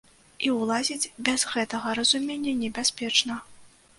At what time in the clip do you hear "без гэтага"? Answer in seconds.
1.27-1.93